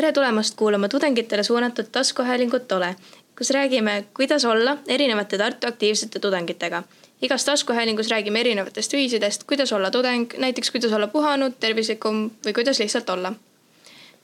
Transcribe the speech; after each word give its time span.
tere 0.00 0.12
tulemast 0.12 0.54
kuulama 0.56 0.88
tudengitele 0.88 1.42
suunatud 1.42 1.84
taskuhäälingut 1.92 2.72
Ole, 2.72 2.96
kus 3.38 3.50
räägime, 3.50 4.04
kuidas 4.16 4.44
olla 4.44 4.76
erinevate 4.88 5.38
Tartu 5.38 5.66
aktiivsete 5.66 6.18
tudengitega. 6.18 6.82
igas 7.22 7.44
taskuhäälingus 7.44 8.08
räägime 8.08 8.40
erinevatest 8.40 8.92
viisidest, 8.92 9.44
kuidas 9.44 9.72
olla 9.72 9.90
tudeng, 9.90 10.32
näiteks 10.38 10.70
kuidas 10.70 10.92
olla 10.92 11.06
puhanud, 11.06 11.52
tervislikum 11.60 12.30
või 12.46 12.52
kuidas 12.54 12.78
lihtsalt 12.78 13.10
olla. 13.10 13.32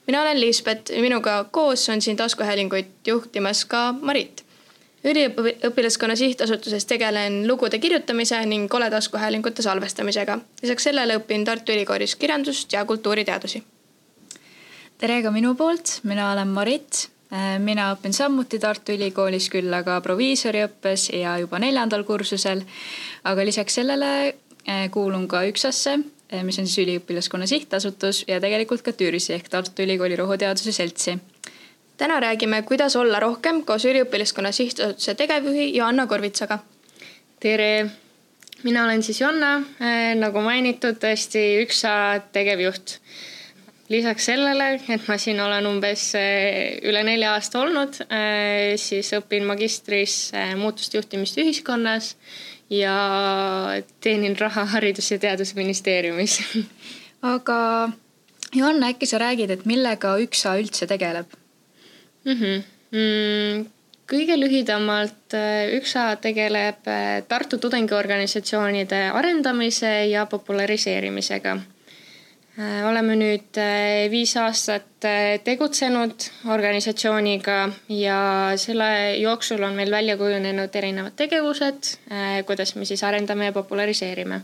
mina 0.07 0.21
olen 0.21 0.41
Liisbet 0.41 0.89
ja 0.89 1.01
minuga 1.01 1.45
koos 1.51 1.89
on 1.89 2.01
siin 2.01 2.17
taskuhäälinguid 2.17 2.91
juhtimas 3.07 3.65
ka 3.65 3.93
Marit. 4.01 4.45
üliõpilaskonna 5.03 6.15
sihtasutuses 6.15 6.85
tegelen 6.85 7.47
lugude 7.47 7.79
kirjutamise 7.79 8.45
ning 8.45 8.73
Ole 8.73 8.89
taskuhäälingute 8.89 9.61
salvestamisega. 9.61 10.39
lisaks 10.61 10.83
sellele 10.83 11.17
õpin 11.17 11.45
Tartu 11.45 11.71
Ülikoolis 11.71 12.15
kirjandust 12.15 12.73
ja 12.73 12.85
kultuuriteadusi 12.85 13.63
tere 14.97 15.19
ka 15.21 15.31
minu 15.33 15.53
poolt, 15.57 15.99
mina 16.09 16.31
olen 16.31 16.49
Marit. 16.53 17.07
Äh, 17.27 17.57
mina 17.59 17.89
õpin 17.93 18.15
samuti 18.15 18.57
Tartu 18.59 18.95
Ülikoolis, 18.95 19.49
küll 19.51 19.73
aga 19.75 19.99
proviisoriõppes 20.01 21.09
ja 21.17 21.35
juba 21.41 21.59
neljandal 21.59 22.05
kursusel. 22.07 22.63
aga 23.27 23.45
lisaks 23.45 23.75
sellele 23.77 24.11
äh, 24.27 24.87
kuulun 24.91 25.27
ka 25.27 25.43
ÜKSA-sse, 25.49 25.97
äh, 26.31 26.43
mis 26.43 26.57
on 26.59 26.67
siis 26.67 26.85
üliõpilaskonna 26.85 27.47
sihtasutus 27.47 28.23
ja 28.27 28.39
tegelikult 28.39 28.81
ka 28.81 28.95
TÜRS-i 28.95 29.35
ehk 29.35 29.51
Tartu 29.51 29.83
Ülikooli 29.83 30.15
Rohuteaduse 30.15 30.71
Seltsi. 30.71 31.17
täna 31.97 32.19
räägime, 32.19 32.63
kuidas 32.63 32.95
olla 32.95 33.19
rohkem 33.19 33.63
koos 33.65 33.85
üliõpilaskonna 33.85 34.51
sihtasutuse 34.51 35.15
tegevjuhi 35.15 35.75
Joanna 35.75 36.07
Korvitsaga. 36.07 36.59
tere, 37.39 37.89
mina 38.63 38.85
olen 38.85 39.03
siis 39.03 39.21
Jonna, 39.21 39.61
nagu 40.15 40.41
mainitud, 40.41 40.95
tõesti 40.95 41.43
ÜKSA 41.65 42.21
tegevjuht 42.31 43.01
lisaks 43.89 44.27
sellele, 44.29 44.73
et 44.89 45.07
ma 45.07 45.17
siin 45.19 45.39
olen 45.41 45.67
umbes 45.69 46.09
eh, 46.19 46.77
üle 46.87 47.03
nelja 47.07 47.35
aasta 47.37 47.61
olnud, 47.63 48.01
eh, 48.07 48.75
siis 48.79 49.13
õpin 49.15 49.47
magistris 49.47 50.17
eh, 50.35 50.55
muutuste 50.59 50.99
juhtimist 50.99 51.39
ühiskonnas 51.39 52.15
ja 52.73 52.97
teenin 54.03 54.35
raha 54.39 54.65
Haridus- 54.73 55.13
ja 55.13 55.19
Teadusministeeriumis 55.23 56.41
aga 57.35 57.59
Joanna, 58.55 58.91
äkki 58.91 59.07
sa 59.07 59.21
räägid, 59.23 59.51
et 59.55 59.65
millega 59.67 60.17
ÜKSA 60.23 60.57
üldse 60.59 60.87
tegeleb 60.87 61.31
mm? 62.25 62.33
-hmm. 62.33 62.67
Mm, 62.91 63.63
kõige 64.07 64.35
lühidamalt 64.39 65.35
ÜKSA 65.79 66.15
tegeleb 66.23 66.87
Tartu 67.27 67.57
tudengiorganisatsioonide 67.57 69.01
arendamise 69.11 70.05
ja 70.07 70.25
populariseerimisega 70.25 71.57
oleme 72.57 73.13
nüüd 73.13 73.57
äh, 73.61 74.07
viis 74.09 74.31
aastat 74.41 75.05
äh, 75.05 75.37
tegutsenud 75.45 76.23
organisatsiooniga 76.49 77.57
ja 77.93 78.19
selle 78.57 78.87
jooksul 79.21 79.61
on 79.61 79.75
meil 79.77 79.91
välja 79.93 80.15
kujunenud 80.17 80.73
erinevad 80.75 81.13
tegevused, 81.19 81.91
kuidas 82.47 82.73
me 82.75 82.85
siis 82.89 83.03
arendame 83.05 83.51
ja 83.51 83.53
populariseerime. 83.53 84.41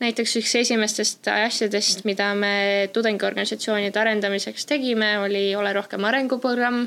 näiteks 0.00 0.36
üks 0.38 0.54
esimestest 0.60 1.26
asjadest, 1.28 2.04
mida 2.04 2.30
me 2.34 2.88
tudengiorganisatsioonide 2.92 3.98
arendamiseks 4.00 4.66
tegime, 4.66 5.18
oli 5.18 5.56
Ole 5.56 5.72
rohkem 5.72 6.04
arenguprogramm, 6.04 6.86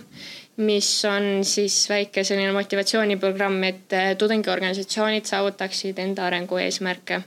mis 0.63 0.89
on 1.05 1.43
siis 1.43 1.89
väike 1.89 2.23
selline 2.23 2.55
motivatsiooniprogramm, 2.55 3.63
et 3.63 3.97
tudengiorganisatsioonid 4.17 5.27
saavutaksid 5.27 5.99
enda 5.99 6.25
arengu 6.25 6.57
eesmärke. 6.57 7.21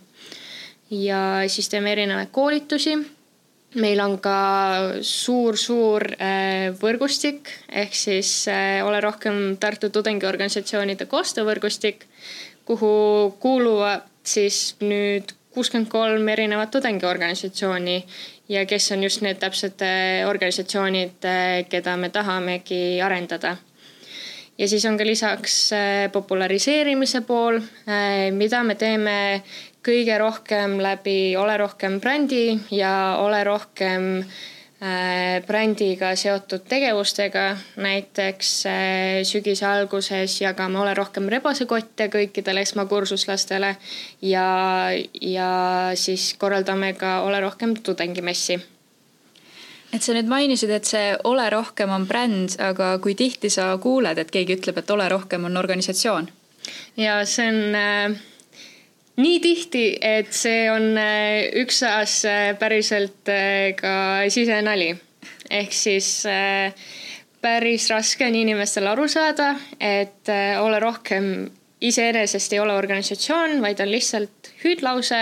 ja 0.91 1.21
siis 1.49 1.69
teeme 1.69 1.93
erinevaid 1.93 2.29
koolitusi 2.33 2.97
meil 3.77 4.01
on 4.01 4.17
ka 4.23 4.39
suur-suur 5.05 6.07
äh, 6.17 6.73
võrgustik 6.81 7.51
ehk 7.69 7.97
siis 7.97 8.31
äh, 8.49 8.81
Ole 8.87 9.01
rohkem 9.05 9.57
Tartu 9.61 9.91
tudengiorganisatsioonide 9.93 11.07
koostöövõrgustik, 11.11 12.07
kuhu 12.69 13.37
kuuluvad 13.41 14.07
siis 14.27 14.77
nüüd 14.81 15.35
kuuskümmend 15.55 15.89
kolm 15.93 16.29
erinevat 16.29 16.73
tudengiorganisatsiooni 16.75 18.01
ja 18.53 18.65
kes 18.69 18.91
on 18.97 19.05
just 19.05 19.23
need 19.25 19.41
täpsed 19.43 19.85
äh, 19.85 20.25
organisatsioonid, 20.29 21.31
keda 21.71 21.97
me 22.01 22.11
tahamegi 22.13 23.01
arendada. 23.05 23.57
Ja 24.57 24.69
siis 24.69 24.87
on 24.89 24.97
ka 24.97 25.05
lisaks 25.05 25.57
populariseerimise 26.13 27.21
pool, 27.29 27.59
mida 28.33 28.63
me 28.65 28.75
teeme 28.81 29.17
kõige 29.87 30.19
rohkem 30.19 30.81
läbi 30.83 31.37
Ole 31.39 31.57
rohkem 31.61 32.01
brändi 32.03 32.59
ja 32.75 33.17
Ole 33.23 33.45
rohkem 33.47 34.09
äh, 34.19 35.43
brändiga 35.47 36.15
seotud 36.17 36.67
tegevustega. 36.69 37.57
näiteks 37.77 38.67
äh, 38.67 39.23
sügise 39.23 39.67
alguses 39.67 40.41
jagame 40.41 40.81
Ole 40.81 40.95
rohkem 40.95 41.29
rebasekotte 41.29 42.09
kõikidele 42.13 42.67
esmakursuslastele 42.67 43.77
ja, 44.23 44.47
ja 45.21 45.51
siis 45.95 46.35
korraldame 46.39 46.93
ka 46.95 47.21
Ole 47.23 47.41
rohkem 47.41 47.77
tudengimessi 47.77 48.59
et 49.95 50.03
sa 50.03 50.13
nüüd 50.13 50.29
mainisid, 50.29 50.71
et 50.71 50.85
see 50.85 51.13
Ole 51.25 51.47
rohkem 51.51 51.91
on 51.95 52.05
bränd, 52.09 52.59
aga 52.61 52.97
kui 52.99 53.15
tihti 53.15 53.49
sa 53.51 53.71
kuuled, 53.81 54.19
et 54.19 54.33
keegi 54.35 54.59
ütleb, 54.59 54.83
et 54.83 54.91
Ole 54.91 55.09
rohkem 55.09 55.47
on 55.47 55.57
organisatsioon? 55.57 56.29
ja 56.97 57.21
see 57.29 57.47
on 57.49 57.77
äh, 57.79 58.17
nii 59.17 59.41
tihti, 59.41 59.85
et 60.01 60.33
see 60.37 60.67
on 60.71 60.93
äh, 61.01 61.49
ÜKSA-s 61.63 62.25
äh, 62.29 62.53
päriselt 62.59 63.29
äh, 63.33 63.73
ka 63.79 64.29
sisenali. 64.29 64.95
ehk 65.51 65.73
siis 65.73 66.25
päris 67.41 67.85
raske 67.91 68.27
on 68.27 68.35
inimestel 68.35 68.89
aru 68.91 69.05
saada, 69.09 69.53
et 69.79 70.27
ole 70.59 70.81
rohkem 70.83 71.29
iseenesest 71.81 72.57
ei 72.57 72.59
ole 72.59 72.75
organisatsioon, 72.75 73.61
vaid 73.63 73.79
on 73.81 73.93
lihtsalt 73.93 74.51
hüüdlause, 74.65 75.21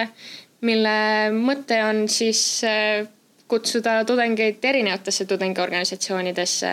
mille 0.64 0.94
mõte 1.36 1.82
on 1.84 2.06
siis 2.08 2.62
kutsuda 3.48 3.98
tudengeid 4.08 4.64
erinevatesse 4.64 5.26
tudengiorganisatsioonidesse 5.28 6.72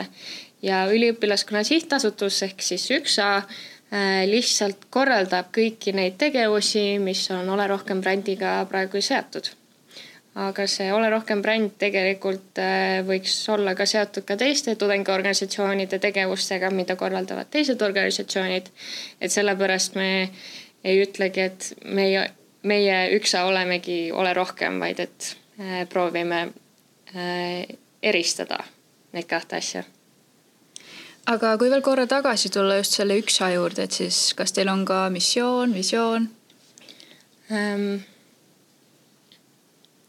ja 0.63 0.85
üliõpilaskonna 0.87 1.65
sihtasutus 1.67 2.39
ehk 2.47 2.63
siis 2.63 2.87
ÜKSA 2.95 3.33
Äh, 3.35 3.70
lihtsalt 4.25 4.85
korraldab 4.89 5.49
kõiki 5.51 5.91
neid 5.95 6.15
tegevusi, 6.19 6.99
mis 7.03 7.25
on 7.31 7.49
Ole 7.51 7.67
rohkem 7.67 8.01
brändiga 8.01 8.61
praegu 8.69 9.01
seotud. 9.01 9.51
aga 10.35 10.63
see 10.67 10.93
Ole 10.93 11.09
rohkem 11.11 11.41
bränd 11.43 11.73
tegelikult 11.77 12.59
äh, 12.63 13.01
võiks 13.03 13.35
olla 13.51 13.75
ka 13.75 13.85
seotud 13.85 14.23
ka 14.23 14.37
teiste 14.39 14.75
tudengiorganisatsioonide 14.79 15.99
tegevustega, 15.99 16.69
mida 16.71 16.95
korraldavad 16.95 17.51
teised 17.51 17.81
organisatsioonid. 17.81 18.71
et 19.21 19.31
sellepärast 19.31 19.95
me 19.95 20.29
ei 20.83 21.03
ütlegi, 21.03 21.41
et 21.41 21.73
meie, 21.85 22.31
meie 22.63 23.09
üksa 23.17 23.43
olemegi 23.45 24.11
Ole 24.11 24.33
rohkem, 24.33 24.79
vaid 24.79 24.99
et 24.99 25.35
äh, 25.59 25.87
proovime 25.89 26.47
eristada 28.01 28.63
neid 29.11 29.27
kahte 29.27 29.57
asja 29.57 29.83
aga 31.29 31.57
kui 31.57 31.69
veel 31.69 31.83
korra 31.85 32.07
tagasi 32.09 32.49
tulla 32.49 32.79
just 32.79 32.97
selle 32.97 33.17
üksa 33.21 33.51
juurde, 33.53 33.83
et 33.83 33.91
siis 33.91 34.33
kas 34.37 34.53
teil 34.55 34.69
on 34.69 34.85
ka 34.85 35.09
missioon, 35.09 35.73
visioon 35.73 36.29
ähm,? 37.51 38.01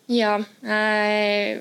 ja 0.08 0.36
äh, 0.64 1.60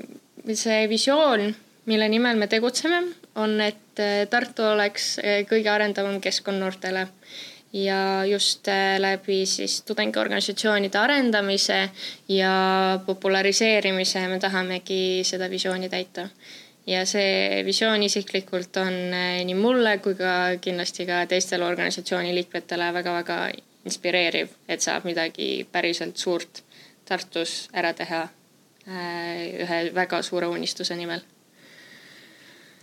see 0.54 0.88
visioon, 0.90 1.52
mille 1.86 2.08
nimel 2.10 2.38
me 2.38 2.48
tegutseme, 2.48 3.04
on, 3.36 3.60
et 3.62 4.00
äh, 4.00 4.26
Tartu 4.30 4.66
oleks 4.74 5.18
äh, 5.20 5.42
kõige 5.48 5.72
arendavam 5.72 6.20
keskkond 6.24 6.60
noortele 6.60 7.08
ja 7.74 8.26
just 8.28 8.68
äh, 8.68 8.98
läbi 9.00 9.46
siis 9.46 9.82
tudengiorganisatsioonide 9.88 11.00
arendamise 11.00 11.90
ja 12.28 13.00
populariseerimise 13.06 14.28
me 14.28 14.40
tahamegi 14.40 15.22
seda 15.28 15.50
visiooni 15.50 15.90
täita 15.90 16.28
ja 16.92 17.06
see 17.08 17.62
visioon 17.66 18.04
isiklikult 18.04 18.78
on 18.82 18.96
eh, 19.16 19.42
nii 19.48 19.58
mulle 19.58 19.98
kui 20.04 20.16
ka 20.20 20.34
kindlasti 20.62 21.08
ka 21.08 21.24
teistele 21.32 21.66
organisatsiooni 21.68 22.34
liikmetele 22.36 22.92
väga-väga 22.98 23.38
inspireeriv, 23.88 24.52
et 24.70 24.84
saab 24.84 25.08
midagi 25.10 25.68
päriselt 25.72 26.18
suurt 26.22 26.64
Tartus 27.08 27.66
ära 27.76 27.94
teha 27.98 28.22
eh, 28.88 29.64
ühe 29.64 29.80
väga 29.96 30.22
suure 30.26 30.52
unistuse 30.52 30.96
nimel. 31.00 31.24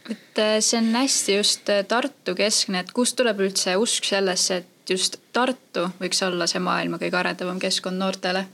et 0.08 0.42
eh, 0.42 0.58
see 0.60 0.80
on 0.80 0.92
hästi 0.96 1.38
just 1.38 1.72
Tartu 1.88 2.34
keskne, 2.34 2.84
et 2.84 2.92
kust 2.96 3.16
tuleb 3.16 3.44
üldse 3.44 3.76
usk 3.76 4.08
sellesse, 4.08 4.62
et 4.62 4.94
just 4.96 5.20
Tartu 5.32 5.90
võiks 6.00 6.22
olla 6.26 6.48
see 6.48 6.62
maailma 6.64 7.00
kõige 7.00 7.20
arendavam 7.20 7.60
keskkond 7.60 8.00
noortele? 8.00 8.46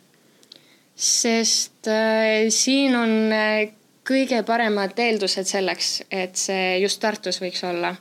sest 0.94 1.88
äh, 1.90 2.50
siin 2.54 2.94
on 2.96 3.32
äh, 3.32 3.72
kõige 4.04 4.42
paremad 4.46 4.98
eeldused 5.00 5.48
selleks, 5.48 6.02
et 6.12 6.36
see 6.36 6.78
just 6.82 7.00
Tartus 7.00 7.40
võiks 7.42 7.64
olla. 7.64 7.94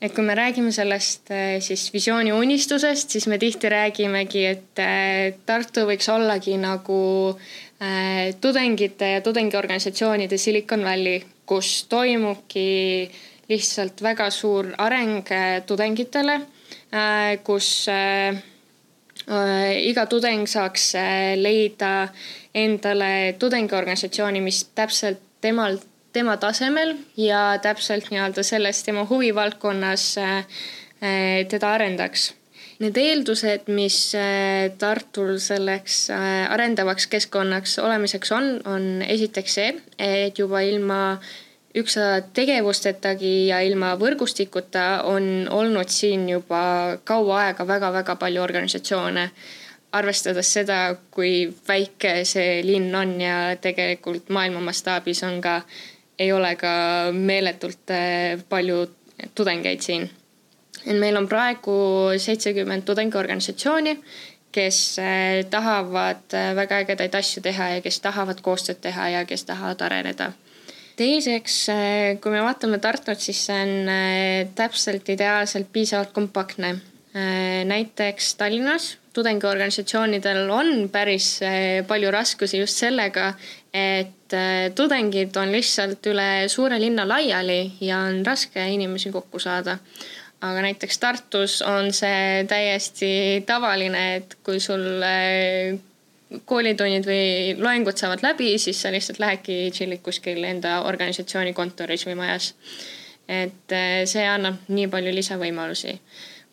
et 0.00 0.12
kui 0.12 0.24
me 0.24 0.34
räägime 0.34 0.72
sellest 0.72 1.30
eh, 1.32 1.60
siis 1.64 1.86
visiooni 1.92 2.32
unistusest, 2.32 3.10
siis 3.10 3.26
me 3.26 3.38
tihti 3.38 3.68
räägimegi, 3.68 4.42
et 4.46 4.80
eh, 4.82 5.34
Tartu 5.46 5.86
võiks 5.88 6.08
ollagi 6.12 6.56
nagu 6.60 6.98
eh, 7.80 8.34
tudengite 8.40 9.14
ja 9.14 9.20
tudengiorganisatsioonide 9.24 10.38
Silicon 10.38 10.84
Valley 10.84 11.22
kus 11.46 11.84
toimubki 11.88 13.10
lihtsalt 13.48 14.02
väga 14.02 14.30
suur 14.32 14.70
areng 14.80 15.28
tudengitele, 15.68 16.38
kus 17.44 17.68
iga 19.90 20.06
tudeng 20.08 20.48
saaks 20.48 20.86
leida 21.36 21.92
endale 22.54 23.34
tudengiorganisatsiooni, 23.38 24.40
mis 24.40 24.62
täpselt 24.74 25.23
temal, 25.44 25.76
tema 26.16 26.38
tasemel 26.40 26.96
ja 27.20 27.58
täpselt 27.62 28.08
nii-öelda 28.10 28.42
selles 28.46 28.80
tema 28.86 29.04
huvivaldkonnas 29.10 30.14
teda 31.50 31.74
arendaks 31.76 32.30
Need 32.82 32.96
eeldused, 32.98 33.68
mis 33.70 33.96
äh, 34.18 34.72
Tartul 34.78 35.36
selleks 35.38 36.08
äh, 36.10 36.44
arendavaks 36.50 37.06
keskkonnaks 37.06 37.78
olemiseks 37.78 38.32
on, 38.34 38.48
on 38.66 38.86
esiteks 39.06 39.54
see, 39.60 39.68
et 40.02 40.38
juba 40.38 40.64
ilma 40.66 40.98
üksa 41.78 42.24
tegevustetagi 42.34 43.46
ja 43.46 43.60
ilma 43.62 43.92
võrgustikuta 43.98 45.04
on 45.06 45.46
olnud 45.54 45.90
siin 45.90 46.26
juba 46.32 46.64
kaua 47.06 47.44
aega 47.44 47.66
väga-väga 47.66 48.18
palju 48.18 48.42
organisatsioone. 48.42 49.28
Arvestades 49.94 50.50
seda, 50.56 50.78
kui 51.14 51.46
väike 51.68 52.16
see 52.28 52.60
linn 52.66 52.94
on 52.98 53.14
ja 53.20 53.38
tegelikult 53.62 54.30
maailma 54.34 54.62
mastaabis 54.68 55.22
on 55.26 55.40
ka, 55.44 55.60
ei 56.18 56.32
ole 56.32 56.54
ka 56.58 56.74
meeletult 57.14 57.90
äh, 57.94 58.42
palju 58.48 58.84
tudengeid 59.34 59.82
siin 59.82 60.08
et 60.84 60.98
meil 61.00 61.16
on 61.16 61.26
praegu 61.30 61.74
seitsekümmend 62.20 62.84
tudengiorganisatsiooni, 62.84 63.94
kes 64.54 64.80
äh, 65.02 65.42
tahavad 65.50 66.34
äh, 66.36 66.50
väga 66.58 66.82
ägedaid 66.84 67.14
asju 67.18 67.42
teha 67.42 67.70
ja 67.76 67.84
kes 67.84 68.00
tahavad 68.04 68.42
koostööd 68.44 68.82
teha 68.84 69.08
ja 69.16 69.22
kes 69.28 69.46
tahavad 69.48 69.86
areneda. 69.86 70.32
teiseks, 70.94 71.54
kui 72.22 72.30
me 72.30 72.42
vaatame 72.44 72.78
Tartut, 72.78 73.18
siis 73.18 73.40
see 73.48 73.56
on 73.64 74.50
täpselt 74.54 75.08
ideaalselt 75.10 75.72
piisavalt 75.72 76.12
kompaktne. 76.14 76.76
näiteks 77.66 78.34
Tallinnas 78.38 78.92
tudengiorganisatsioonidel 79.14 80.50
on 80.50 80.88
päris 80.92 81.38
palju 81.86 82.10
raskusi 82.10 82.58
just 82.58 82.80
sellega, 82.82 83.28
et 83.74 84.34
tudengid 84.74 85.36
on 85.38 85.52
lihtsalt 85.54 86.06
üle 86.10 86.28
suure 86.50 86.80
linna 86.82 87.06
laiali 87.06 87.76
ja 87.80 88.00
on 88.08 88.24
raske 88.26 88.66
inimesi 88.74 89.12
kokku 89.14 89.38
saada 89.38 89.78
aga 90.44 90.66
näiteks 90.66 90.98
Tartus 90.98 91.62
on 91.62 91.92
see 91.94 92.44
täiesti 92.48 93.10
tavaline, 93.46 94.04
et 94.16 94.36
kui 94.44 94.60
sul 94.60 94.82
koolitunnid 96.46 97.06
või 97.06 97.54
loengud 97.60 97.98
saavad 97.98 98.24
läbi, 98.24 98.54
siis 98.58 98.80
sa 98.82 98.92
lihtsalt 98.92 99.20
lähedki 99.22 99.70
tšillid 99.72 100.02
kuskil 100.04 100.42
enda 100.48 100.80
organisatsiooni 100.88 101.54
kontoris 101.56 102.06
või 102.08 102.18
majas. 102.18 102.54
et 103.28 103.72
eh, 103.72 104.02
see 104.04 104.24
annab 104.28 104.66
nii 104.68 104.88
palju 104.92 105.14
lisavõimalusi. 105.14 105.94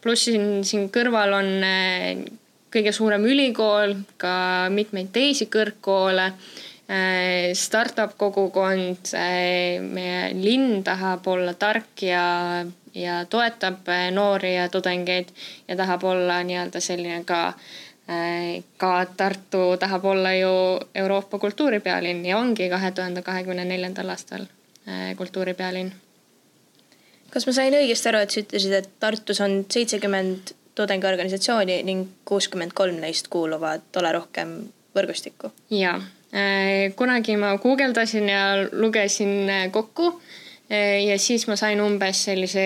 pluss 0.01 0.23
siin, 0.25 0.63
siin 0.63 0.87
kõrval 0.89 1.33
on 1.35 1.49
eh, 1.63 2.23
kõige 2.71 2.91
suurem 2.95 3.25
ülikool, 3.27 3.95
ka 4.17 4.67
mitmeid 4.73 5.11
teisi 5.13 5.47
kõrgkoole 5.51 6.27
eh, 6.31 7.51
startup 7.57 8.17
kogukond, 8.17 9.13
meie 9.13 10.29
linn 10.37 10.83
tahab 10.87 11.27
olla 11.27 11.53
tark 11.53 12.05
ja 12.07 12.27
ja 12.93 13.25
toetab 13.25 13.87
äh, 13.87 14.11
noori 14.11 14.55
ja 14.55 14.69
tudengeid 14.69 15.29
ja 15.67 15.75
tahab 15.75 16.03
olla 16.03 16.43
nii-öelda 16.43 16.79
selline 16.79 17.23
ka 17.23 17.53
ka 18.77 19.05
Tartu 19.17 19.77
tahab 19.79 20.05
olla 20.05 20.33
ju 20.33 20.79
Euroopa 20.95 21.39
kultuuripealinn 21.39 22.25
ja 22.25 22.37
ongi 22.37 22.69
kahe 22.69 22.91
tuhande 22.91 23.21
kahekümne 23.21 23.65
neljandal 23.65 24.09
aastal 24.09 24.45
kultuuripealinn. 25.17 25.91
kas 27.29 27.47
ma 27.47 27.53
sain 27.53 27.73
õigesti 27.73 28.09
aru, 28.09 28.17
et 28.17 28.31
sa 28.31 28.41
ütlesid, 28.41 28.73
et 28.73 28.89
Tartus 28.99 29.39
on 29.41 29.65
seitsekümmend 29.69 30.51
tudengiorganisatsiooni 30.81 31.81
ning 31.87 32.09
kuuskümmend 32.27 32.75
kolm 32.77 32.99
neist 33.03 33.31
kuuluvad 33.31 34.01
Ole 34.01 34.11
Rohkem 34.17 34.57
võrgustikku? 34.97 35.53
ja, 35.77 35.95
kunagi 36.95 37.37
ma 37.39 37.55
guugeldasin 37.61 38.29
ja 38.29 38.45
lugesin 38.71 39.51
kokku 39.71 40.15
Äh, 40.71 41.03
ja 41.03 41.19
siis 41.19 41.47
ma 41.51 41.57
sain 41.59 41.81
umbes 41.83 42.23
sellise 42.29 42.63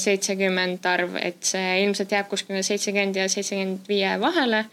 seitsekümmend 0.00 0.84
arv, 0.90 1.14
et 1.16 1.40
see 1.46 1.78
ilmselt 1.86 2.12
jääb 2.12 2.28
kuskile 2.28 2.60
seitsekümmend 2.66 3.16
ja 3.16 3.30
seitsekümmend 3.32 3.88
viie 3.88 4.12
vahele. 4.20 4.66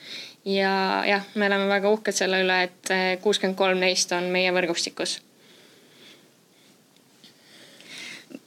ja 0.45 1.03
jah, 1.07 1.23
me 1.39 1.47
oleme 1.47 1.69
väga 1.69 1.91
uhked 1.95 2.15
selle 2.17 2.41
üle, 2.43 2.57
et 2.67 2.91
äh, 2.91 3.05
kuuskümmend 3.23 3.55
kolm 3.55 3.79
neist 3.79 4.11
on 4.11 4.27
meie 4.33 4.51
võrgustikus 4.51 5.21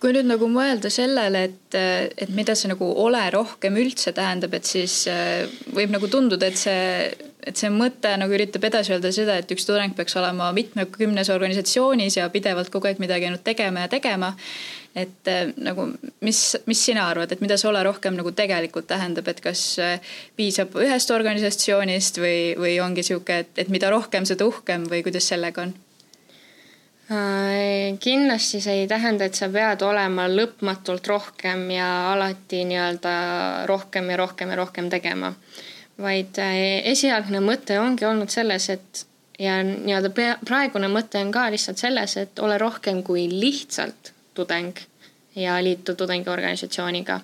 kui 0.06 0.14
nüüd 0.14 0.28
nagu 0.28 0.46
mõelda 0.46 0.86
sellele, 0.92 1.40
et, 1.48 1.76
et 2.22 2.30
mida 2.30 2.54
see 2.54 2.70
nagu 2.70 2.86
ole 3.02 3.24
rohkem 3.34 3.74
üldse 3.82 4.12
tähendab, 4.14 4.52
et 4.54 4.68
siis 4.68 5.00
äh, 5.10 5.48
võib 5.74 5.90
nagu 5.90 6.06
tunduda, 6.06 6.46
et 6.46 6.60
see, 6.60 7.08
et 7.42 7.58
see 7.58 7.72
mõte 7.74 8.12
nagu 8.14 8.36
üritab 8.36 8.68
edasi 8.68 8.94
öelda 8.94 9.10
seda, 9.10 9.34
et 9.42 9.50
üks 9.50 9.66
tudeng 9.66 9.96
peaks 9.98 10.14
olema 10.20 10.52
mitmekümnes 10.54 11.32
organisatsioonis 11.34 12.20
ja 12.20 12.28
pidevalt 12.30 12.70
kogu 12.70 12.86
aeg 12.86 13.02
midagi 13.02 13.26
ainult 13.26 13.42
tegema 13.48 13.82
ja 13.88 13.90
tegema. 13.96 14.30
et 14.96 15.28
äh, 15.28 15.50
nagu, 15.58 15.88
mis, 16.24 16.42
mis 16.70 16.84
sina 16.86 17.08
arvad, 17.10 17.34
et 17.34 17.42
mida 17.42 17.58
see 17.58 17.68
ole 17.68 17.82
rohkem 17.84 18.14
nagu 18.16 18.30
tegelikult 18.30 18.86
tähendab, 18.88 19.26
et 19.28 19.42
kas 19.42 19.64
äh, 19.82 19.98
piisab 20.38 20.78
ühest 20.86 21.10
organisatsioonist 21.10 22.22
või, 22.22 22.38
või 22.62 22.78
ongi 22.80 23.02
sihuke, 23.10 23.42
et, 23.42 23.52
et 23.58 23.74
mida 23.74 23.90
rohkem, 23.90 24.24
seda 24.24 24.46
uhkem 24.46 24.86
või 24.86 25.02
kuidas 25.02 25.26
sellega 25.34 25.66
on? 25.66 25.74
Äh, 27.06 27.98
kindlasti 28.02 28.58
see 28.60 28.80
ei 28.80 28.86
tähenda, 28.90 29.28
et 29.28 29.38
sa 29.38 29.46
pead 29.52 29.82
olema 29.86 30.24
lõpmatult 30.26 31.06
rohkem 31.06 31.68
ja 31.70 31.86
alati 32.10 32.64
nii-öelda 32.66 33.12
rohkem 33.70 34.10
ja 34.10 34.16
rohkem 34.18 34.50
ja 34.50 34.56
rohkem 34.58 34.90
tegema. 34.90 35.30
vaid 36.02 36.38
äh, 36.42 36.82
esialgne 36.90 37.40
mõte 37.40 37.78
ongi 37.80 38.04
olnud 38.04 38.28
selles, 38.28 38.66
et 38.74 39.06
ja 39.38 39.60
nii-öelda 39.62 40.10
praegune 40.44 40.90
mõte 40.90 41.22
on 41.22 41.30
ka 41.32 41.46
lihtsalt 41.54 41.78
selles, 41.78 42.16
et 42.16 42.42
ole 42.42 42.58
rohkem 42.58 43.04
kui 43.06 43.28
lihtsalt 43.30 44.12
tudeng 44.34 44.74
ja 45.36 45.62
liitu 45.62 45.94
tudengiorganisatsiooniga. 45.94 47.20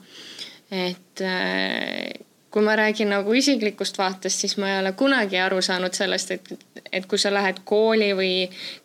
et 0.71 1.21
äh, 1.27 2.32
kui 2.53 2.63
ma 2.63 2.77
räägin 2.77 3.09
nagu 3.09 3.33
isiklikust 3.33 3.99
vaatest, 3.99 4.45
siis 4.45 4.59
ma 4.61 4.69
ei 4.69 4.79
ole 4.83 4.93
kunagi 4.93 5.39
aru 5.41 5.63
saanud 5.65 5.95
sellest, 5.97 6.31
et, 6.37 6.51
et 6.93 7.07
kui 7.09 7.19
sa 7.19 7.33
lähed 7.33 7.63
kooli 7.65 8.13
või 8.19 8.33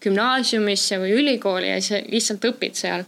gümnaasiumisse 0.03 0.99
või 1.01 1.15
ülikooli 1.19 1.73
ja 1.73 1.81
sa 1.83 1.99
lihtsalt 2.07 2.47
õpid 2.51 2.79
seal. 2.79 3.03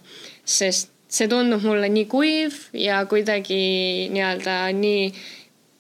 sest 0.49 0.91
see 1.09 1.27
tundub 1.29 1.63
mulle 1.65 1.89
nii 1.89 2.05
kuiv 2.09 2.57
ja 2.77 2.99
kuidagi 3.09 4.09
nii-öelda 4.13 4.57
nii 4.77 5.07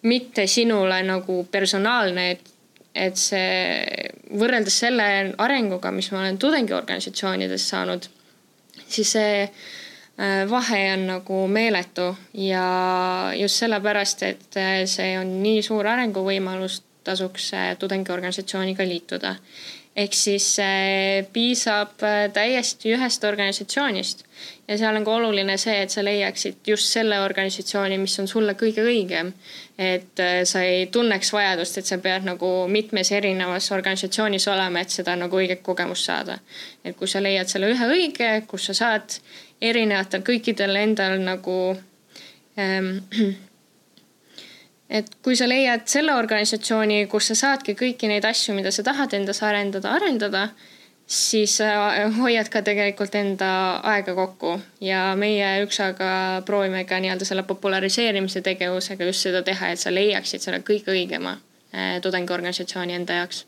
mitte 0.09 0.47
sinule 0.47 1.01
nagu 1.03 1.43
personaalne, 1.51 2.29
et, 2.31 2.53
et 2.95 3.19
see 3.19 4.07
võrreldes 4.39 4.79
selle 4.85 5.09
arenguga, 5.37 5.91
mis 5.91 6.09
ma 6.13 6.23
olen 6.23 6.39
tudengiorganisatsioonides 6.41 7.67
saanud, 7.69 8.07
siis 8.87 9.11
see 9.17 9.43
vahe 10.49 10.93
on 10.93 11.05
nagu 11.07 11.47
meeletu 11.47 12.09
ja 12.33 12.63
just 13.39 13.55
sellepärast, 13.55 14.23
et 14.23 14.57
äh, 14.59 14.83
see 14.85 15.13
on 15.19 15.37
nii 15.43 15.61
suur 15.63 15.87
arenguvõimalus, 15.87 16.81
tasuks 17.07 17.53
äh, 17.55 17.69
tudengiorganisatsiooniga 17.79 18.87
liituda. 18.87 19.35
Ehk 19.95 20.13
siis 20.13 20.57
piisab 21.33 21.97
täiesti 22.33 22.93
ühest 22.95 23.23
organisatsioonist 23.27 24.23
ja 24.69 24.77
seal 24.77 24.95
on 24.95 25.05
ka 25.05 25.15
oluline 25.17 25.57
see, 25.57 25.75
et 25.81 25.89
sa 25.89 26.03
leiaksid 26.05 26.61
just 26.67 26.93
selle 26.93 27.17
organisatsiooni, 27.23 27.97
mis 27.97 28.19
on 28.21 28.27
sulle 28.29 28.53
kõige 28.59 28.85
õigem. 28.85 29.33
et 29.79 30.21
sa 30.43 30.61
ei 30.61 30.87
tunneks 30.91 31.33
vajadust, 31.33 31.77
et 31.77 31.85
sa 31.85 31.97
pead 31.97 32.25
nagu 32.27 32.67
mitmes 32.67 33.11
erinevas 33.11 33.71
organisatsioonis 33.71 34.47
olema, 34.47 34.81
et 34.81 34.89
seda 34.89 35.15
nagu 35.15 35.37
õiget 35.37 35.61
kogemust 35.63 36.05
saada. 36.05 36.39
et 36.83 36.95
kui 36.95 37.07
sa 37.07 37.23
leiad 37.23 37.47
selle 37.47 37.71
ühe 37.73 37.91
õige, 37.95 38.31
kus 38.47 38.69
sa 38.69 38.73
saad 38.73 39.19
erinevatel 39.61 40.21
kõikidel 40.21 40.75
endal 40.75 41.19
nagu 41.23 41.59
ähm, 42.59 42.97
et 44.89 45.09
kui 45.23 45.37
sa 45.37 45.47
leiad 45.49 45.85
selle 45.89 46.15
organisatsiooni, 46.17 47.05
kus 47.11 47.31
sa 47.31 47.37
saadki 47.43 47.75
kõiki 47.77 48.09
neid 48.09 48.25
asju, 48.25 48.55
mida 48.57 48.71
sa 48.73 48.83
tahad 48.83 49.13
endas 49.13 49.43
arendada, 49.45 49.93
arendada, 49.93 50.47
siis 51.09 51.57
hoiad 52.19 52.49
ka 52.53 52.61
tegelikult 52.61 53.15
enda 53.17 53.49
aega 53.91 54.13
kokku 54.17 54.53
ja 54.85 55.15
meie 55.17 55.63
üksaga 55.63 56.41
proovime 56.45 56.83
ka 56.89 56.99
nii-öelda 57.01 57.25
selle 57.25 57.43
populariseerimise 57.49 58.43
tegevusega 58.45 59.07
just 59.09 59.25
seda 59.25 59.41
teha, 59.45 59.71
et 59.73 59.81
sa 59.81 59.93
leiaksid 59.93 60.45
selle 60.45 60.61
kõige 60.65 60.93
õigema 60.93 61.33
äh, 61.73 61.97
tudengiorganisatsiooni 62.05 62.97
enda 62.99 63.21
jaoks. 63.23 63.45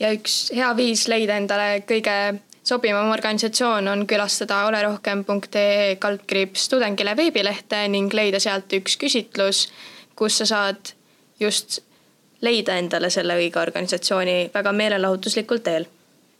ja 0.00 0.12
üks 0.12 0.36
hea 0.52 0.74
viis 0.76 1.06
leida 1.08 1.40
endale 1.40 1.80
kõige 1.88 2.18
sobivam 2.64 3.10
organisatsioon 3.12 3.88
on 3.88 4.06
külastada 4.06 4.64
olerohkem.ee 4.68 5.96
kaldkriips 6.00 6.68
tudengile 6.68 7.16
veebilehte 7.16 7.82
ning 7.88 8.12
leida 8.14 8.40
sealt 8.40 8.72
üks 8.72 8.96
küsitlus, 9.00 9.66
kus 10.16 10.38
sa 10.40 10.46
saad 10.48 10.94
just 11.40 11.80
leida 12.44 12.78
endale 12.78 13.10
selle 13.10 13.36
õige 13.40 13.60
organisatsiooni 13.60 14.38
väga 14.54 14.72
meelelahutuslikul 14.72 15.62
teel. 15.64 15.86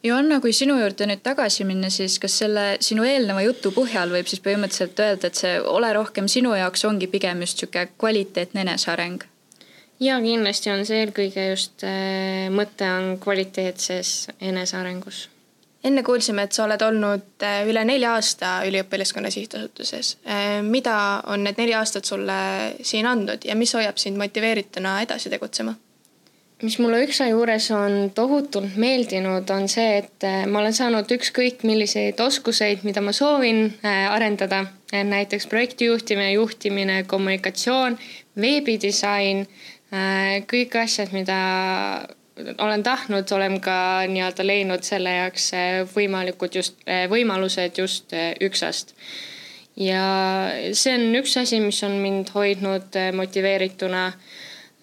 Joanna, 0.05 0.37
kui 0.41 0.53
sinu 0.53 0.75
juurde 0.77 1.07
nüüd 1.09 1.23
tagasi 1.25 1.65
minna, 1.65 1.89
siis 1.89 2.19
kas 2.21 2.35
selle 2.43 2.65
sinu 2.85 3.07
eelneva 3.09 3.41
jutu 3.47 3.71
põhjal 3.73 4.11
võib 4.13 4.29
siis 4.29 4.43
põhimõtteliselt 4.45 5.01
öelda, 5.01 5.31
et 5.31 5.41
see 5.41 5.55
Ole 5.65 5.93
rohkem 5.97 6.29
sinu 6.29 6.53
jaoks 6.59 6.85
ongi 6.85 7.09
pigem 7.09 7.41
just 7.41 7.63
niisugune 7.63 7.95
kvaliteetne 7.97 8.67
eneseareng? 8.67 9.25
ja 10.01 10.19
kindlasti 10.21 10.71
on 10.75 10.85
see 10.85 11.05
eelkõige 11.05 11.47
just 11.49 11.85
äh, 11.89 12.51
mõte 12.53 12.89
on 12.91 13.15
kvaliteetses 13.23 14.11
enesearengus. 14.43 15.29
Enne 15.85 16.03
kuulsime, 16.03 16.47
et 16.47 16.57
sa 16.57 16.65
oled 16.65 16.83
olnud 16.83 17.45
äh, 17.45 17.63
üle 17.69 17.85
nelja 17.85 18.15
aasta 18.17 18.57
üliõpilaskonna 18.69 19.31
sihtasutuses. 19.33 20.17
Äh, 20.25 20.61
mida 20.65 20.97
on 21.31 21.45
need 21.45 21.61
neli 21.61 21.75
aastat 21.77 22.09
sulle 22.09 22.37
siin 22.83 23.09
andnud 23.09 23.45
ja 23.45 23.57
mis 23.59 23.75
hoiab 23.77 24.01
sind 24.01 24.21
motiveerituna 24.21 25.01
edasi 25.07 25.33
tegutsema? 25.33 25.77
mis 26.65 26.79
mulle 26.81 27.03
üksa 27.05 27.27
juures 27.29 27.67
on 27.77 28.13
tohutult 28.15 28.77
meeldinud, 28.81 29.51
on 29.53 29.67
see, 29.69 29.99
et 29.99 30.25
äh, 30.25 30.47
ma 30.49 30.63
olen 30.63 30.73
saanud 30.73 31.11
ükskõik 31.13 31.67
milliseid 31.69 32.21
oskuseid, 32.25 32.87
mida 32.89 33.03
ma 33.05 33.13
soovin 33.13 33.67
arendada. 33.85 34.65
näiteks 34.95 35.49
projektijuhtimine, 35.51 36.33
juhtimine, 36.33 37.01
kommunikatsioon, 37.11 37.99
veebidisain, 38.41 39.41
kõik 40.47 40.77
asjad, 40.79 41.11
mida 41.13 41.39
olen 42.59 42.83
tahtnud, 42.83 43.31
olen 43.33 43.61
ka 43.63 43.77
nii-öelda 44.11 44.47
leidnud 44.47 44.83
selle 44.83 45.13
jaoks 45.19 45.51
võimalikud 45.95 46.57
just, 46.59 46.81
võimalused 47.11 47.79
just 47.79 48.15
üksast. 48.43 48.95
ja 49.77 50.03
see 50.73 50.95
on 50.95 51.15
üks 51.21 51.37
asi, 51.39 51.61
mis 51.61 51.83
on 51.87 52.01
mind 52.03 52.35
hoidnud 52.35 52.99
motiveerituna 53.15 54.09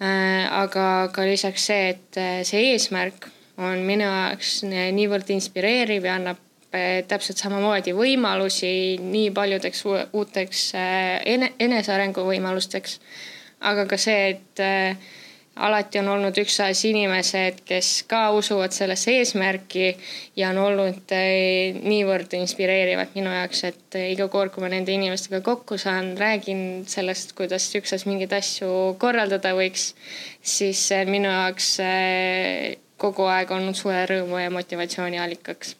aga 0.02 0.86
ka 1.14 1.26
lisaks 1.28 1.68
see, 1.70 1.90
et 1.94 2.22
see 2.48 2.72
eesmärk 2.72 3.28
on 3.62 3.84
minu 3.86 4.08
jaoks 4.08 4.62
niivõrd 4.66 5.30
inspireeriv 5.36 6.08
ja 6.08 6.16
annab 6.18 6.40
täpselt 6.72 7.38
samamoodi 7.38 7.92
võimalusi 7.94 8.98
nii 9.04 9.30
paljudeks 9.36 9.84
uuteks 10.16 10.70
enesearengu 10.76 12.24
võimalusteks. 12.26 13.00
aga 13.62 13.86
ka 13.86 13.98
see, 13.98 14.30
et 14.30 14.62
alati 15.62 16.00
on 16.02 16.10
olnud 16.16 16.38
üksteist 16.42 16.86
inimesed, 16.90 17.62
kes 17.68 17.90
ka 18.10 18.22
usuvad 18.38 18.74
sellesse 18.76 19.14
eesmärki 19.20 19.92
ja 20.40 20.50
on 20.52 20.62
olnud 20.64 21.14
eh, 21.16 21.78
niivõrd 21.78 22.34
inspireerivad 22.40 23.14
minu 23.18 23.34
jaoks, 23.34 23.64
et 23.70 24.00
eh, 24.00 24.12
iga 24.16 24.28
kord, 24.34 24.54
kui 24.54 24.66
ma 24.66 24.72
nende 24.74 24.94
inimestega 24.96 25.44
kokku 25.46 25.78
saan, 25.82 26.14
räägin 26.20 26.64
sellest, 26.90 27.36
kuidas 27.38 27.70
üksteist 27.78 28.10
mingeid 28.10 28.34
asju 28.38 28.96
korraldada 29.02 29.54
võiks, 29.58 29.92
siis 30.42 30.88
minu 31.10 31.30
jaoks 31.30 31.76
eh, 31.86 32.80
kogu 33.02 33.30
aeg 33.30 33.54
olnud 33.54 33.78
suure 33.78 34.06
rõõmu 34.10 34.42
ja 34.42 34.54
motivatsiooni 34.54 35.22
allikaks 35.22 35.76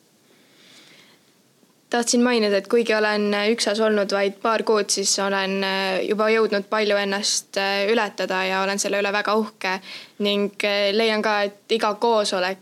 tahtsin 1.92 2.24
mainida, 2.24 2.58
et 2.58 2.68
kuigi 2.72 2.96
olen 2.96 3.34
üksas 3.52 3.80
olnud 3.84 4.14
vaid 4.16 4.38
paar 4.42 4.64
kuud, 4.68 4.90
siis 4.94 5.12
olen 5.20 5.58
äh, 5.68 6.00
juba 6.08 6.30
jõudnud 6.32 6.68
palju 6.72 6.98
ennast 6.98 7.60
äh, 7.60 7.84
ületada 7.92 8.42
ja 8.48 8.62
olen 8.64 8.80
selle 8.80 9.02
üle 9.02 9.12
väga 9.14 9.36
uhke. 9.40 9.78
ning 10.24 10.64
äh, 10.68 10.92
leian 10.96 11.24
ka, 11.26 11.42
et 11.50 11.76
iga 11.76 11.94
koosolek 12.00 12.60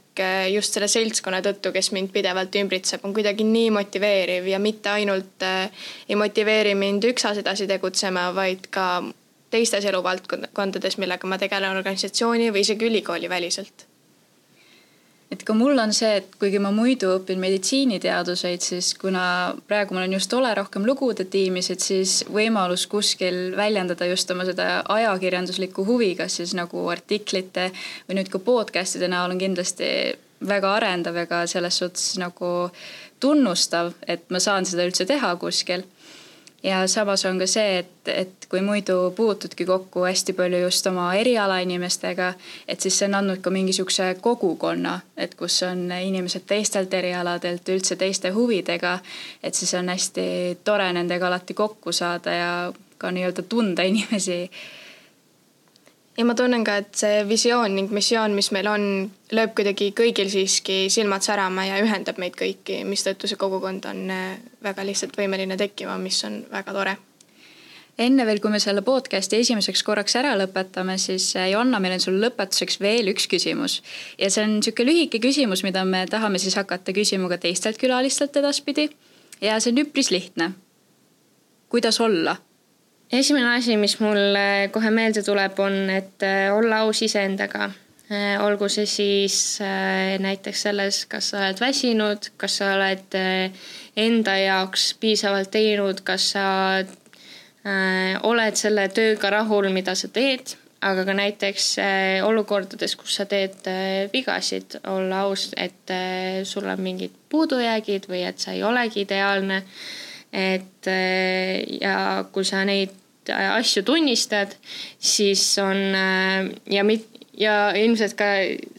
just 0.52 0.76
selle 0.76 0.90
seltskonna 0.92 1.40
tõttu, 1.46 1.72
kes 1.72 1.94
mind 1.96 2.12
pidevalt 2.12 2.56
ümbritseb, 2.60 3.06
on 3.08 3.14
kuidagi 3.16 3.46
nii 3.48 3.70
motiveeriv 3.72 4.50
ja 4.52 4.60
mitte 4.60 4.92
ainult 4.92 5.46
ei 5.46 6.18
motiveeri 6.20 6.74
mind 6.76 7.08
üksas 7.14 7.40
edasi 7.40 7.70
tegutsema, 7.70 8.26
vaid 8.36 8.68
ka 8.74 8.90
teistes 9.50 9.88
eluvaldkondades, 9.88 11.00
millega 11.00 11.30
ma 11.30 11.40
tegelen 11.40 11.78
organisatsiooni 11.78 12.52
või 12.52 12.66
isegi 12.68 12.90
ülikooli 12.90 13.32
väliselt 13.32 13.89
et 15.30 15.44
ka 15.46 15.54
mul 15.54 15.78
on 15.78 15.92
see, 15.94 16.10
et 16.20 16.32
kuigi 16.42 16.60
ma 16.62 16.72
muidu 16.74 17.12
õpin 17.20 17.42
meditsiiniteaduseid, 17.42 18.64
siis 18.66 18.94
kuna 18.98 19.24
praegu 19.70 19.94
ma 19.94 20.02
olen 20.02 20.16
just 20.18 20.34
Ole 20.34 20.54
rohkem 20.58 20.88
lugude 20.88 21.28
tiimis, 21.30 21.70
et 21.74 21.86
siis 21.86 22.16
võimalus 22.34 22.88
kuskil 22.90 23.54
väljendada 23.58 24.08
just 24.10 24.32
oma 24.34 24.48
seda 24.48 24.82
ajakirjanduslikku 24.90 25.86
huvi, 25.86 26.16
kas 26.18 26.40
siis 26.42 26.56
nagu 26.58 26.88
artiklite 26.90 27.70
või 28.08 28.20
nüüd 28.20 28.34
ka 28.34 28.42
podcast'ide 28.42 29.12
näol 29.12 29.36
on 29.36 29.42
kindlasti 29.42 29.92
väga 30.50 30.74
arendav 30.80 31.18
ja 31.20 31.28
ka 31.30 31.44
selles 31.52 31.78
suhtes 31.78 32.16
nagu 32.18 32.70
tunnustav, 33.20 33.94
et 34.08 34.30
ma 34.32 34.40
saan 34.42 34.66
seda 34.66 34.86
üldse 34.88 35.06
teha 35.06 35.34
kuskil 35.38 35.84
ja 36.64 36.88
samas 36.88 37.26
on 37.26 37.40
ka 37.40 37.48
see, 37.48 37.78
et, 37.80 38.08
et 38.08 38.48
kui 38.50 38.62
muidu 38.62 39.14
puutudki 39.16 39.66
kokku 39.66 40.04
hästi 40.06 40.34
palju 40.34 40.60
just 40.66 40.88
oma 40.88 41.14
eriala 41.16 41.60
inimestega, 41.64 42.34
et 42.68 42.82
siis 42.82 43.00
see 43.00 43.08
on 43.08 43.20
andnud 43.22 43.42
ka 43.44 43.54
mingisuguse 43.54 44.16
kogukonna, 44.22 45.00
et 45.18 45.36
kus 45.40 45.62
on 45.68 45.88
inimesed 45.92 46.48
teistelt 46.48 46.94
erialadelt, 46.94 47.70
üldse 47.70 47.96
teiste 47.96 48.34
huvidega. 48.36 49.00
et 49.44 49.56
siis 49.56 49.74
on 49.74 49.90
hästi 49.90 50.60
tore 50.64 50.92
nendega 50.94 51.28
alati 51.28 51.54
kokku 51.54 51.92
saada 51.92 52.32
ja 52.36 52.52
ka 52.98 53.12
nii-öelda 53.12 53.44
tunda 53.50 53.84
inimesi 53.84 54.52
ja 56.20 56.26
ma 56.28 56.36
tunnen 56.36 56.66
ka, 56.68 56.76
et 56.82 56.98
see 57.00 57.22
visioon 57.30 57.78
ning 57.78 57.92
missioon, 57.96 58.34
mis 58.36 58.52
meil 58.52 58.68
on, 58.68 58.86
lööb 59.32 59.54
kuidagi 59.56 59.94
kõigil 59.96 60.28
siiski 60.32 60.82
silmad 60.92 61.24
särama 61.24 61.64
ja 61.70 61.78
ühendab 61.84 62.20
meid 62.20 62.36
kõiki, 62.40 62.82
mistõttu 62.88 63.30
see 63.30 63.40
kogukond 63.40 63.88
on 63.88 64.10
äh, 64.12 64.34
väga 64.66 64.84
lihtsalt 64.88 65.16
võimeline 65.20 65.56
tekkima, 65.60 65.96
mis 66.02 66.20
on 66.28 66.42
väga 66.52 66.76
tore 66.76 66.98
enne 68.00 68.24
veel, 68.24 68.40
kui 68.40 68.52
me 68.52 68.62
selle 68.64 68.80
podcast'i 68.86 69.42
esimeseks 69.44 69.82
korraks 69.84 70.16
ära 70.16 70.32
lõpetame, 70.40 70.96
siis 71.00 71.34
äh, 71.40 71.50
Jonna, 71.54 71.82
meil 71.84 71.98
on 71.98 72.04
sulle 72.04 72.28
lõpetuseks 72.28 72.80
veel 72.84 73.12
üks 73.14 73.28
küsimus. 73.32 73.80
ja 74.20 74.32
see 74.32 74.44
on 74.44 74.58
niisugune 74.60 74.92
lühike 74.92 75.24
küsimus, 75.24 75.64
mida 75.68 75.86
me 75.88 76.06
tahame 76.12 76.40
siis 76.40 76.60
hakata 76.60 76.96
küsima 76.96 77.32
ka 77.32 77.40
teistelt 77.48 77.80
külalistelt 77.80 78.36
edaspidi. 78.44 78.90
ja 79.42 79.60
see 79.60 79.72
on 79.72 79.84
üpris 79.86 80.12
lihtne. 80.12 80.52
kuidas 81.70 82.00
olla 82.04 82.38
esimene 83.12 83.56
asi, 83.56 83.78
mis 83.78 83.98
mulle 84.04 84.70
kohe 84.74 84.92
meelde 84.94 85.24
tuleb, 85.26 85.58
on, 85.60 85.78
et 85.94 86.26
äh, 86.26 86.48
olla 86.54 86.84
aus 86.86 87.02
iseendaga. 87.06 87.70
Äh, 88.10 88.38
olgu 88.42 88.70
see 88.74 88.88
siis 88.90 89.60
äh, 89.62 90.18
näiteks 90.22 90.64
selles, 90.68 91.04
kas 91.10 91.32
sa 91.34 91.44
oled 91.44 91.62
väsinud, 91.62 92.32
kas 92.42 92.60
sa 92.62 92.74
oled 92.76 93.20
enda 94.00 94.38
jaoks 94.40 94.94
piisavalt 95.02 95.52
teinud, 95.54 96.02
kas 96.06 96.32
sa 96.36 96.48
oled 98.24 98.56
selle 98.58 98.88
tööga 98.96 99.30
rahul, 99.34 99.68
mida 99.76 99.94
sa 100.00 100.08
teed, 100.10 100.56
aga 100.82 101.04
ka 101.06 101.14
näiteks 101.14 101.66
olukordades, 102.26 102.96
kus 102.98 103.18
sa 103.20 103.26
teed 103.30 103.68
vigasid, 104.14 104.80
olla 104.90 105.26
aus, 105.28 105.50
et 105.60 105.92
sul 106.48 106.70
on 106.72 106.82
mingid 106.82 107.14
puudujäägid 107.30 108.08
või 108.10 108.24
et 108.26 108.40
sa 108.40 108.56
ei 108.56 108.64
olegi 108.64 109.04
ideaalne 109.04 109.60
et 110.32 110.90
ja 111.82 112.24
kui 112.32 112.48
sa 112.48 112.64
neid 112.66 112.96
Äh, 113.30 113.50
asju 113.58 113.84
tunnistad, 113.84 114.56
siis 115.00 115.44
on 115.62 115.78
äh, 115.96 116.50
ja 116.70 116.84
mit-, 116.84 117.26
ja 117.38 117.72
ilmselt 117.78 118.16
ka 118.20 118.30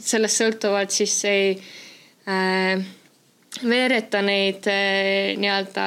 sellest 0.01 0.43
sõltuvalt 0.43 0.95
siis 0.95 1.17
ei 1.29 1.53
äh, 2.29 2.83
veereta 3.63 4.23
neid 4.23 4.69
äh, 4.71 5.33
nii-öelda 5.41 5.87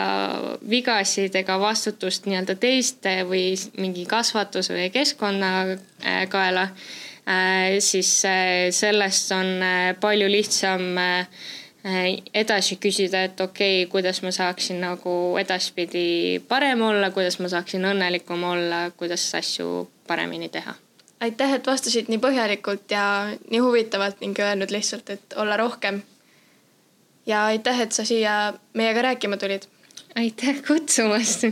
vigasid 0.70 1.36
ega 1.39 1.58
vastutust 1.62 2.27
nii-öelda 2.27 2.58
teiste 2.60 3.22
või 3.29 3.53
mingi 3.79 4.05
kasvatus 4.10 4.72
või 4.74 4.89
keskkonna 4.93 5.53
äh, 5.72 6.24
kaela 6.32 6.70
äh,, 6.70 7.79
siis 7.84 8.15
äh, 8.27 8.70
sellest 8.75 9.32
on 9.38 9.58
äh, 9.62 9.91
palju 10.00 10.32
lihtsam 10.32 10.93
Äh, 10.98 11.27
edasi 11.83 12.77
küsida, 12.79 13.23
et 13.27 13.41
okei 13.41 13.83
okay,, 13.83 13.91
kuidas 13.91 14.21
ma 14.23 14.31
saaksin 14.31 14.79
nagu 14.81 15.35
edaspidi 15.39 16.39
parem 16.47 16.81
olla, 16.81 17.11
kuidas 17.11 17.39
ma 17.43 17.51
saaksin 17.51 17.83
õnnelikum 17.85 18.43
olla, 18.47 18.85
kuidas 18.97 19.25
asju 19.35 19.89
paremini 20.07 20.49
teha. 20.49 20.75
aitäh, 21.19 21.53
et 21.53 21.67
vastasid 21.67 22.07
nii 22.11 22.19
põhjalikult 22.23 22.91
ja 22.91 23.03
nii 23.49 23.59
huvitavalt 23.59 24.21
ning 24.21 24.39
öelnud 24.39 24.71
lihtsalt, 24.71 25.09
et 25.09 25.35
olla 25.35 25.57
rohkem. 25.57 26.01
ja 27.25 27.45
aitäh, 27.45 27.81
et 27.81 27.91
sa 27.91 28.05
siia 28.05 28.53
meiega 28.73 29.01
rääkima 29.01 29.37
tulid. 29.37 29.67
aitäh 30.15 30.63
kutsumast 30.67 31.47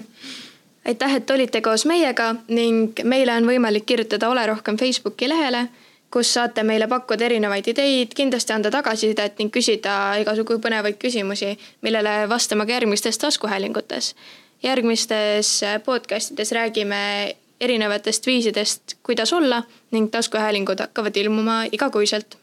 aitäh, 0.85 1.15
et 1.15 1.29
olite 1.29 1.61
koos 1.61 1.85
meiega 1.85 2.35
ning 2.47 3.00
meile 3.03 3.35
on 3.35 3.45
võimalik 3.45 3.85
kirjutada 3.85 4.29
Ole 4.29 4.45
rohkem 4.47 4.77
Facebooki 4.77 5.29
lehele 5.29 5.67
kus 6.12 6.34
saate 6.34 6.63
meile 6.68 6.88
pakkuda 6.91 7.25
erinevaid 7.25 7.68
ideid, 7.72 8.15
kindlasti 8.15 8.53
anda 8.53 8.72
tagasisidet 8.74 9.39
ning 9.39 9.51
küsida 9.53 9.96
igasugu 10.22 10.60
põnevaid 10.63 11.00
küsimusi, 11.01 11.53
millele 11.82 12.27
vastame 12.30 12.65
ka 12.65 12.77
järgmistes 12.77 13.18
taskuhäälingutes. 13.18 14.15
järgmistes 14.63 15.62
podcastides 15.86 16.51
räägime 16.51 17.36
erinevatest 17.62 18.25
viisidest, 18.25 18.98
kuidas 19.03 19.34
olla 19.34 19.63
ning 19.91 20.12
taskuhäälingud 20.12 20.80
hakkavad 20.80 21.15
ilmuma 21.15 21.63
igakuiselt. 21.72 22.38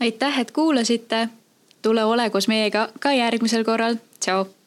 aitäh, 0.00 0.38
et 0.38 0.50
kuulasite. 0.50 1.28
tule 1.82 2.04
ole 2.04 2.30
koos 2.30 2.48
meiega 2.48 2.88
ka 3.00 3.12
järgmisel 3.12 3.64
korral. 3.64 3.96
tšau 4.20 4.59